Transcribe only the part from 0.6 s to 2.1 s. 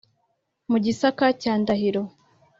Mu Gisaka cya Ndahiro!